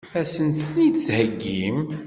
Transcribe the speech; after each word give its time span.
Ad 0.19 0.25
sen-ten-id-theggim? 0.33 1.79